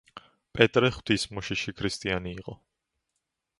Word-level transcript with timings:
პეტრე 0.59 0.89
ღვთისმოშიში 0.95 1.75
ქრისტიანი 1.81 2.35
იყო. 2.41 2.59